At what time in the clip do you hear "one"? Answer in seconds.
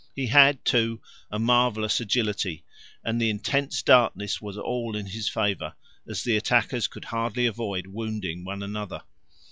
8.43-8.63